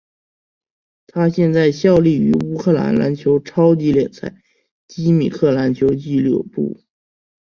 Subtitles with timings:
[1.05, 4.33] 他现在效力于乌克兰篮球超级联赛
[4.87, 6.81] 基米克篮球俱乐部。